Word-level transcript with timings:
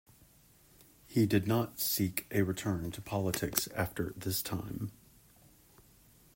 He 1.05 1.27
did 1.27 1.45
not 1.47 1.79
seek 1.79 2.25
a 2.31 2.41
return 2.41 2.89
to 2.93 3.01
politics 3.03 3.67
after 3.75 4.15
this 4.17 4.41
time. 4.41 4.91